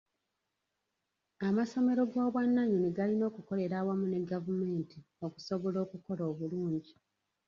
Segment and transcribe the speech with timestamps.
[1.47, 6.93] Amasomero g'obwannannyini galina okukolera awamu ne gavumenti okusobola okukola obulungi